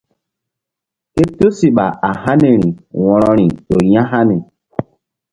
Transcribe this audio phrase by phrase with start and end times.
[1.13, 2.67] Ké tusiɓa a haniri
[3.05, 4.37] wo̧roi ƴo ya̧hani.